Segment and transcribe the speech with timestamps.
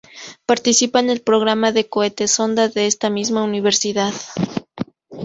[0.47, 4.11] Participa en el programa de cohetes sonda de esta misma universidad.